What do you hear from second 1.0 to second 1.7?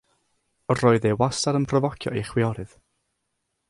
e wastad yn